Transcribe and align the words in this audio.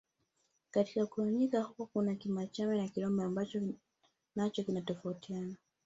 Katika 0.71 1.05
kugawanyika 1.05 1.61
huko 1.61 1.85
kuna 1.85 2.15
Kimachame 2.15 2.77
na 2.77 2.87
Kirombo 2.87 3.23
ambacho 3.23 3.61
nacho 4.35 4.63
kinatofautiana 4.63 5.55